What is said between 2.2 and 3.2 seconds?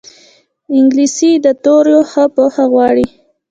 پوهه غواړي